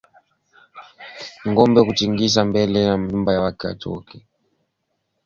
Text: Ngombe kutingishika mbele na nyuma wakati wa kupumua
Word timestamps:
Ngombe 1.49 1.79
kutingishika 1.87 2.41
mbele 2.49 2.79
na 2.87 2.95
nyuma 3.07 3.31
wakati 3.47 3.83
wa 3.89 3.97
kupumua 4.05 4.27